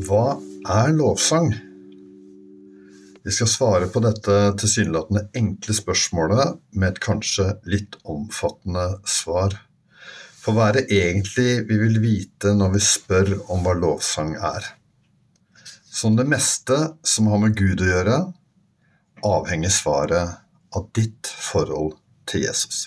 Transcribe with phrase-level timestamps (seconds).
[0.00, 0.38] Hva
[0.70, 1.50] er lovsang?
[3.20, 9.58] Vi skal svare på dette tilsynelatende enkle spørsmålet med et kanskje litt omfattende svar.
[10.40, 14.70] For hva er det egentlig vi vil vite når vi spør om hva lovsang er?
[15.90, 18.16] Som det meste som har med Gud å gjøre,
[19.26, 20.38] avhenger svaret
[20.72, 21.98] av ditt forhold
[22.30, 22.86] til Jesus.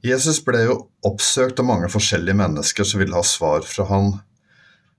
[0.00, 4.14] Jesus ble jo oppsøkt av mange forskjellige mennesker som ville ha svar fra han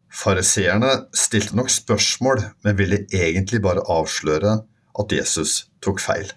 [0.09, 4.59] Fariseerne stilte nok spørsmål, men ville egentlig bare avsløre
[4.99, 6.31] at Jesus tok feil.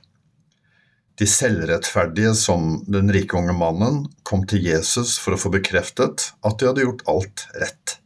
[1.21, 6.59] De selvrettferdige som den rike unge mannen kom til Jesus for å få bekreftet at
[6.59, 7.99] de hadde gjort alt rett.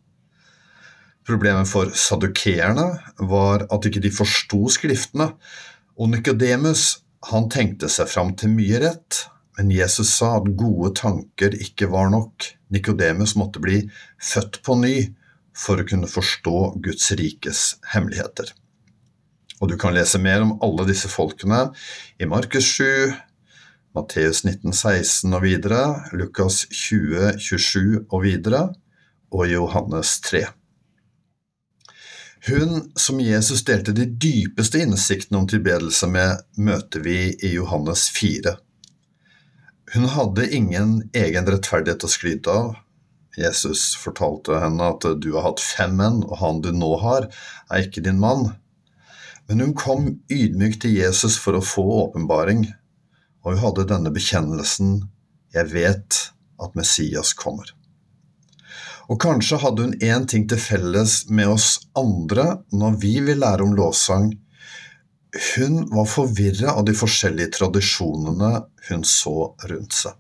[1.27, 2.87] Problemet for sadukeerne
[3.31, 5.33] var at ikke de forsto skriftene,
[5.99, 7.01] og Nikodemus
[7.51, 9.25] tenkte seg fram til mye rett,
[9.59, 12.53] men Jesus sa at gode tanker ikke var nok.
[12.71, 13.81] Nikodemus måtte bli
[14.23, 14.97] født på ny
[15.57, 17.63] for å kunne forstå Guds rikes
[17.95, 18.53] hemmeligheter.
[19.61, 21.71] Og du kan lese mer om alle disse folkene
[22.21, 23.15] i Markus 7,
[23.97, 25.81] Matteus 19, 16 og videre,
[26.13, 28.67] Lukas 20, 27 og videre,
[29.33, 30.45] og Johannes 3.
[32.47, 38.53] Hun som Jesus delte de dypeste innsiktene om tilbedelse med, møter vi i Johannes 4.
[39.97, 42.77] Hun hadde ingen egen rettferdighet å skryte av,
[43.37, 47.29] Jesus fortalte henne at du har hatt fem menn, og han du nå har,
[47.71, 48.51] er ikke din mann.
[49.47, 52.67] Men hun kom ydmykt til Jesus for å få åpenbaring,
[53.45, 55.05] og hun hadde denne bekjennelsen
[55.55, 56.17] Jeg vet
[56.61, 57.71] at Messias kommer.
[59.07, 63.63] Og kanskje hadde hun én ting til felles med oss andre når vi vil lære
[63.63, 64.33] om lovsang.
[65.55, 68.53] Hun var forvirra av de forskjellige tradisjonene
[68.89, 70.17] hun så rundt seg.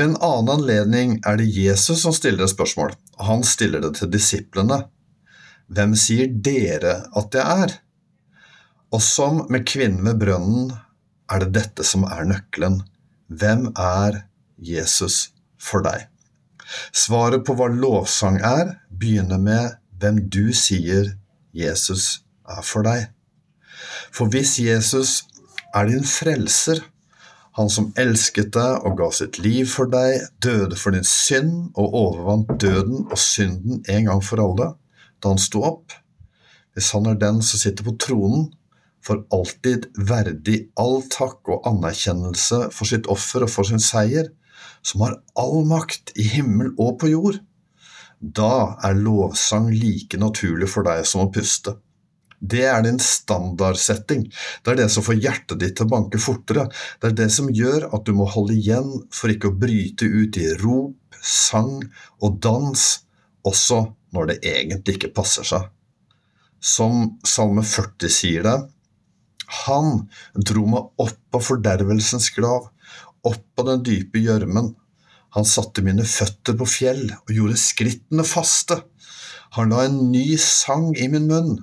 [0.00, 2.94] Ved en annen anledning er det Jesus som stiller et spørsmål.
[3.20, 4.78] Han stiller det til disiplene.
[5.68, 7.74] Hvem sier dere at jeg er?
[8.96, 10.70] Og som med kvinnen ved brønnen
[11.28, 12.78] er det dette som er nøkkelen.
[13.28, 14.22] Hvem er
[14.56, 16.06] Jesus for deg?
[16.96, 21.12] Svaret på hva lovsang er, begynner med hvem du sier
[21.52, 23.10] Jesus er for deg.
[24.08, 25.18] For hvis Jesus
[25.76, 26.80] er din frelser,
[27.58, 31.96] han som elsket deg og ga sitt liv for deg, døde for din synd og
[32.04, 34.72] overvant døden og synden en gang for alle
[35.20, 35.92] da han sto opp.
[36.72, 38.48] Hvis han er den som sitter på tronen,
[39.04, 44.28] for alltid verdig all takk og anerkjennelse for sitt offer og for sin seier,
[44.84, 47.40] som har all makt i himmel og på jord,
[48.20, 51.78] da er lovsang like naturlig for deg som å puste.
[52.40, 54.24] Det er din standardsetting.
[54.64, 56.66] Det er det som får hjertet ditt til å banke fortere.
[57.00, 60.40] Det er det som gjør at du må holde igjen for ikke å bryte ut
[60.40, 61.82] i rop, sang
[62.24, 62.86] og dans,
[63.44, 63.82] også
[64.16, 65.68] når det egentlig ikke passer seg.
[66.60, 68.56] Som Salme 40 sier det,
[69.66, 72.70] han dro meg opp av fordervelsens grav,
[73.26, 74.72] opp av den dype gjørmen.
[75.36, 78.80] Han satte mine føtter på fjell og gjorde skrittene faste.
[79.58, 81.58] Han la en ny sang i min munn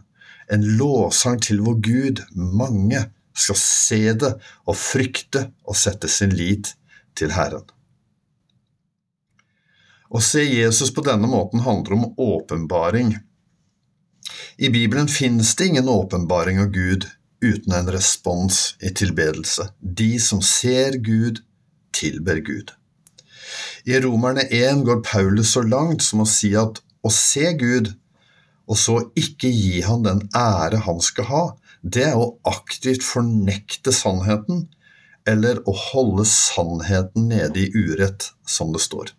[0.51, 2.21] en lovsang til vår Gud.
[2.35, 3.05] Mange
[3.37, 4.33] skal se det
[4.65, 6.73] og frykte og sette sin lit
[7.17, 7.65] til Herren.
[10.07, 13.17] Å se Jesus på denne måten handler om åpenbaring.
[14.57, 17.09] I Bibelen finnes det ingen åpenbaring av Gud
[17.43, 19.67] uten en respons i tilbedelse.
[19.81, 21.43] De som ser Gud,
[21.93, 22.71] tilber Gud.
[23.85, 27.93] I Romerne 1 går Paulus så langt som å si at å se Gud
[28.67, 31.43] og så ikke gi han den ære han skal ha,
[31.81, 34.65] det er å aktivt fornekte sannheten,
[35.27, 39.11] eller å holde sannheten nede i urett, som det står.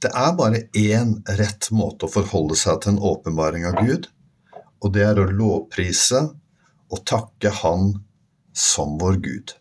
[0.00, 4.08] Det er bare én rett måte å forholde seg til en åpenbaring av Gud,
[4.80, 6.22] og det er å lovprise
[6.90, 7.92] og takke Han
[8.56, 9.52] som vår Gud.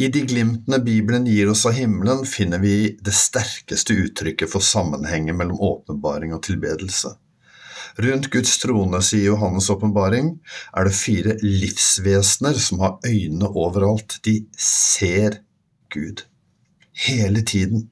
[0.00, 5.36] I de glimtene Bibelen gir oss av himmelen, finner vi det sterkeste uttrykket for sammenhengen
[5.36, 7.12] mellom åpenbaring og tilbedelse.
[8.00, 10.38] Rundt Guds trone, sier Johannes' åpenbaring,
[10.72, 14.16] er det fire livsvesener som har øynene overalt.
[14.24, 15.42] De ser
[15.92, 16.24] Gud.
[16.92, 17.88] Hele tiden.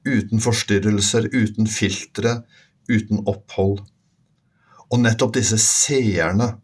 [0.00, 2.42] uten forstyrrelser, uten filtre,
[2.88, 3.82] uten opphold.
[4.88, 6.54] Og nettopp disse seerne,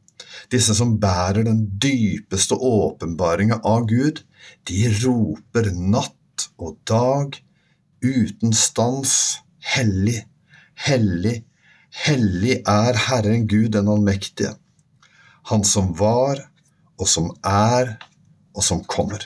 [0.53, 4.23] disse som bærer den dypeste åpenbaringa av Gud,
[4.69, 7.37] de roper natt og dag,
[8.05, 9.41] uten stans,
[9.75, 10.21] hellig,
[10.87, 11.41] hellig,
[12.07, 14.57] hellig er Herren Gud den allmektige,
[15.47, 16.41] Han som var,
[16.99, 17.97] og som er,
[18.57, 19.23] og som kommer.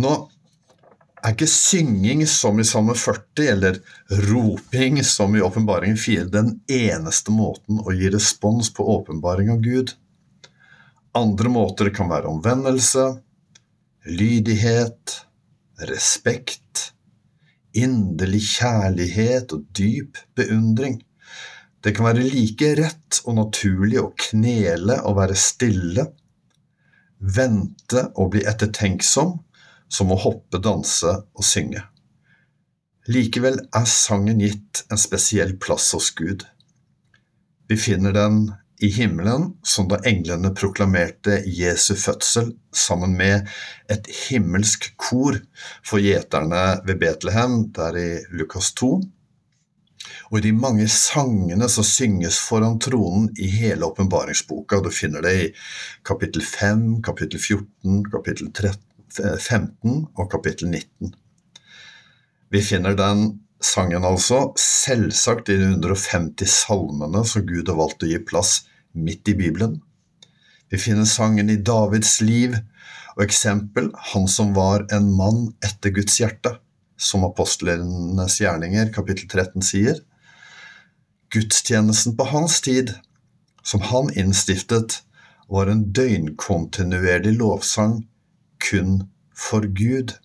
[0.00, 0.12] Nå
[1.22, 3.78] er ikke synging som i Salme 40 eller
[4.28, 9.94] roping som i Åpenbaringen 4 den eneste måten å gi respons på åpenbaring av Gud.
[11.18, 13.08] Andre måter kan være omvendelse,
[14.06, 15.16] lydighet,
[15.88, 16.92] respekt,
[17.76, 21.00] inderlig kjærlighet og dyp beundring.
[21.82, 26.08] Det kan være like rett og naturlig å knele og være stille,
[27.18, 29.36] vente og bli ettertenksom,
[29.88, 31.82] som å hoppe, danse og synge.
[33.08, 36.44] Likevel er sangen gitt en spesiell plass hos Gud.
[37.68, 38.50] Vi finner den
[38.84, 43.48] i himmelen, som da englene proklamerte Jesu fødsel sammen med
[43.90, 45.40] et himmelsk kor
[45.82, 48.90] for gjeterne ved Betlehem, der i Lukas 2.
[50.28, 54.82] Og i de mange sangene som synges foran tronen i hele åpenbaringsboka.
[54.84, 55.48] Du finner det i
[56.06, 61.14] kapittel 5, kapittel 14, kapittel 13 15 og kapittel 19.
[62.52, 68.10] Vi finner den sangen altså selvsagt i de 150 salmene som Gud har valgt å
[68.10, 68.62] gi plass
[68.94, 69.78] midt i Bibelen.
[70.68, 72.56] Vi finner sangen i Davids liv
[73.16, 76.54] og eksempel han som var en mann etter Guds hjerte,
[76.98, 79.98] som apostlenes gjerninger kapittel 13 sier.
[81.34, 82.94] Gudstjenesten på hans tid,
[83.62, 85.02] som han innstiftet,
[85.48, 88.02] var en døgnkontinuerlig lovsang
[88.62, 89.02] kun
[89.38, 90.16] for Gud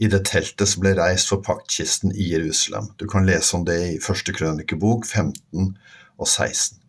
[0.00, 2.88] i det teltet som ble reist for paktkisten i Jerusalem.
[2.96, 5.74] Du kan lese om det i første krønikebok 15
[6.20, 6.80] og 16.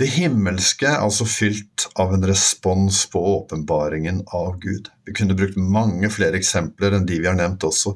[0.00, 4.88] Det himmelske er altså fylt av en respons på åpenbaringen av Gud.
[5.04, 7.92] Vi kunne brukt mange flere eksempler enn de vi har nevnt også.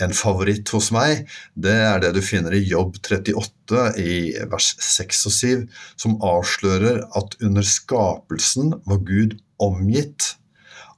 [0.00, 1.26] En favoritt hos meg
[1.58, 4.14] det er det du finner i Jobb 38 i
[4.52, 5.66] vers 6 og 7,
[6.00, 10.34] som avslører at under skapelsen var Gud omgitt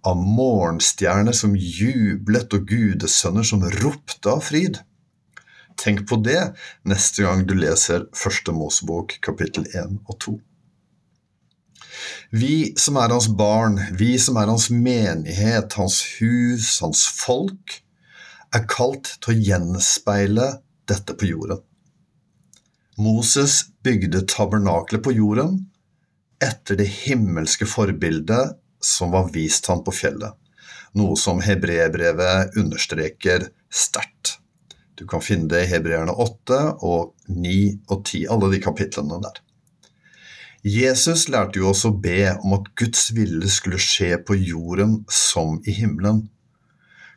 [0.06, 4.78] av morgenstjerner som jublet og gudesønner som ropte av fryd.
[5.76, 6.40] Tenk på det
[6.88, 10.36] neste gang du leser Første Mosebok kapittel 1 og 2.
[12.30, 17.80] Vi som er hans barn, vi som er hans menighet, hans hus, hans folk,
[18.54, 20.50] er kalt til å gjenspeile
[20.88, 21.62] dette på jorden.
[22.96, 25.66] Moses bygde tabernaklet på jorden
[26.42, 30.34] etter det himmelske forbildet som var vist ham på fjellet,
[30.96, 34.36] noe som hebreerbrevet understreker sterkt.
[34.96, 37.56] Du kan finne det i Hebreerne 8 og 9
[37.92, 39.42] og 10, alle de kapitlene der.
[40.66, 45.60] Jesus lærte jo også å be om at Guds vilje skulle skje på jorden som
[45.68, 46.24] i himmelen.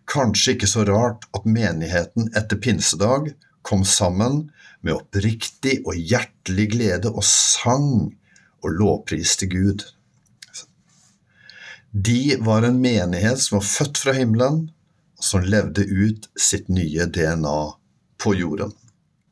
[0.10, 3.32] Kanskje ikke så rart at menigheten etter pinsedag
[3.66, 4.50] kom sammen
[4.86, 8.12] med oppriktig og hjertelig glede og sang
[8.64, 9.86] og lovpriste Gud.
[11.92, 14.68] De var en menighet som var født fra himmelen,
[15.18, 17.60] og som levde ut sitt nye DNA
[18.22, 18.72] på jorden.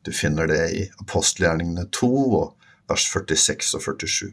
[0.01, 2.53] Du finner det i apostelgjerningene 2 og
[2.89, 4.31] vers 46 og 47.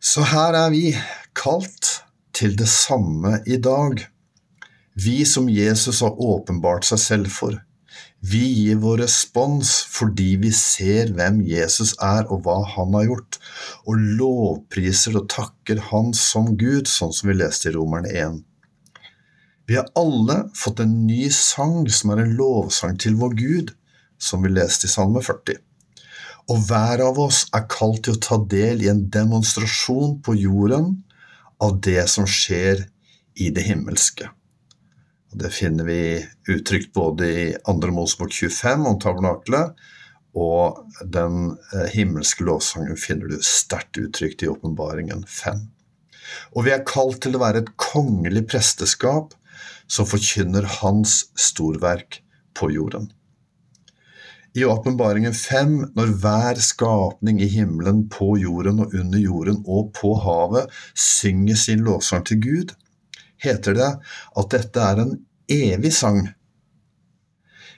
[0.00, 0.90] Så her er vi
[1.36, 2.02] kalt
[2.36, 4.04] til det samme i dag.
[4.94, 7.56] Vi som Jesus har åpenbart seg selv for.
[8.20, 13.38] Vi gir vår respons fordi vi ser hvem Jesus er og hva han har gjort,
[13.86, 18.40] og lovpriser og takker Han som Gud, sånn som vi leste i Romerne 1.
[19.66, 23.72] Vi har alle fått en ny sang som er en lovsang til vår Gud,
[24.18, 25.58] som vi leste i Salme 40.
[26.54, 30.92] Og hver av oss er kalt til å ta del i en demonstrasjon på jorden
[31.62, 32.86] av det som skjer
[33.34, 34.30] i det himmelske.
[35.32, 37.90] Det finner vi uttrykt både i 2.
[37.92, 39.74] Mosebok 25 om tabernakelet,
[40.36, 45.64] og den eh, himmelske lovsangen finner du sterkt uttrykt i Åpenbaringen 5.
[46.54, 49.34] Og vi er kalt til å være et kongelig presteskap
[49.88, 52.20] som forkynner Hans storverk
[52.56, 53.10] på jorden.
[54.56, 60.14] I Åpenbaringen 5, når hver skapning i himmelen, på jorden og under jorden og på
[60.24, 62.72] havet synger sin lovsang til Gud,
[63.42, 63.92] heter det
[64.40, 65.14] at dette er en
[65.52, 66.24] evig sang.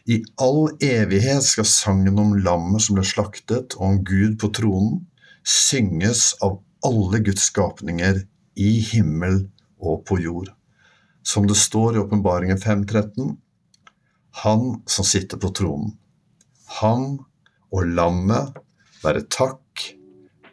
[0.09, 5.03] I all evighet skal sangen om lammet som ble slaktet, og om Gud på tronen,
[5.45, 8.23] synges av alle Guds skapninger
[8.59, 9.43] i himmel
[9.79, 10.55] og på jord.
[11.29, 13.35] som det står i Åpenbaringen 5.13,
[14.41, 15.91] han som sitter på tronen.
[16.81, 17.19] Han
[17.69, 18.57] og lammet
[19.03, 19.85] være takk,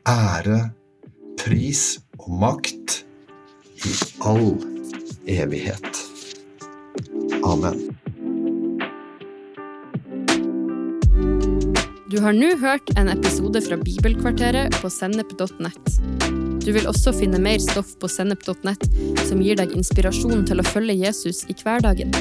[0.03, 0.59] ære,
[1.39, 1.85] pris
[2.19, 3.01] og makt
[3.87, 3.95] i
[4.27, 4.74] all
[5.27, 6.01] evighet.
[7.43, 7.89] Amen.
[12.11, 15.97] Du har nå hørt en episode fra Bibelkvarteret på sennep.nett.
[16.65, 18.85] Du vil også finne mer stoff på sennep.nett
[19.27, 22.13] som gir deg inspirasjon til å følge Jesus i hverdagen.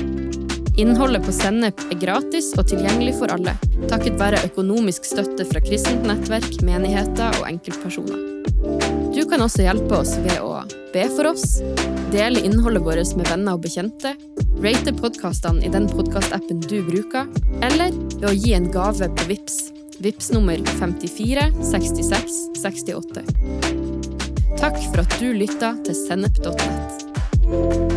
[0.77, 3.55] Innholdet på Sennep er gratis og tilgjengelig for alle,
[3.87, 8.94] takket være økonomisk støtte fra kristent nettverk, menigheter og enkeltpersoner.
[9.15, 11.61] Du kan også hjelpe oss ved å be for oss,
[12.11, 14.11] dele innholdet vårt med venner og bekjente,
[14.65, 17.31] rate podkastene i den podkastappen du bruker,
[17.63, 19.61] eller ved å gi en gave på VIPS.
[20.03, 23.23] VIPS nummer 54 66 68.
[24.59, 27.94] Takk for at du lytta til sennep.nett.